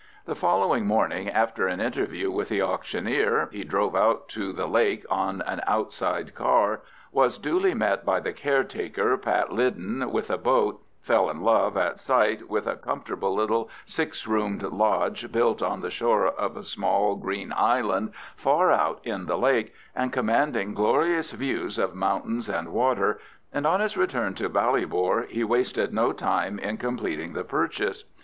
The 0.25 0.33
following 0.35 0.87
morning, 0.87 1.29
after 1.29 1.67
an 1.67 1.79
interview 1.79 2.31
with 2.31 2.49
the 2.49 2.59
auctioneer, 2.59 3.49
he 3.51 3.63
drove 3.63 3.95
out 3.95 4.29
to 4.29 4.51
the 4.51 4.65
lake 4.65 5.05
on 5.11 5.43
an 5.43 5.61
outside 5.67 6.33
car, 6.33 6.81
was 7.11 7.37
duly 7.37 7.75
met 7.75 8.03
by 8.03 8.19
the 8.19 8.33
caretaker, 8.33 9.15
Pat 9.15 9.51
Lyden, 9.53 10.09
with 10.11 10.31
a 10.31 10.39
boat, 10.39 10.81
fell 11.03 11.29
in 11.29 11.41
love 11.43 11.77
at 11.77 11.99
sight 11.99 12.49
with 12.49 12.65
a 12.65 12.77
comfortable 12.77 13.35
little 13.35 13.69
six 13.85 14.25
roomed 14.25 14.63
lodge 14.63 15.31
built 15.31 15.61
on 15.61 15.81
the 15.81 15.91
shore 15.91 16.25
of 16.25 16.57
a 16.57 16.63
small 16.63 17.15
green 17.15 17.53
island 17.55 18.11
far 18.35 18.71
out 18.71 19.01
in 19.03 19.27
the 19.27 19.37
lake 19.37 19.71
and 19.95 20.11
commanding 20.11 20.73
glorious 20.73 21.29
views 21.29 21.77
of 21.77 21.93
mountains 21.93 22.49
and 22.49 22.69
water, 22.69 23.19
and 23.53 23.67
on 23.67 23.79
his 23.81 23.95
return 23.95 24.33
to 24.33 24.49
Ballybor 24.49 25.27
he 25.29 25.43
wasted 25.43 25.93
no 25.93 26.11
time 26.11 26.57
in 26.57 26.77
completing 26.77 27.33
the 27.33 27.43
purchase. 27.43 28.05